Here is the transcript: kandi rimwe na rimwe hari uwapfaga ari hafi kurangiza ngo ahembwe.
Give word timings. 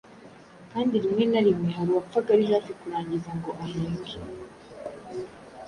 kandi 0.71 0.93
rimwe 1.03 1.23
na 1.31 1.39
rimwe 1.45 1.67
hari 1.77 1.89
uwapfaga 1.91 2.29
ari 2.35 2.45
hafi 2.51 2.71
kurangiza 2.79 3.31
ngo 3.37 3.49
ahembwe. 3.63 4.15